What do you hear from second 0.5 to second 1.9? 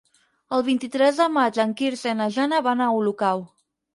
El vint-i-tres de maig en